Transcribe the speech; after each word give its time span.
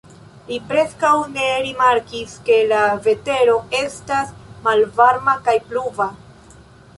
Li 0.51 0.55
preskaŭ 0.69 1.09
ne 1.33 1.49
rimarkis, 1.65 2.33
ke 2.47 2.57
la 2.71 2.79
vetero 3.09 3.59
estas 3.81 4.33
malvarma 4.69 5.37
kaj 5.49 5.57
pluva. 5.69 6.11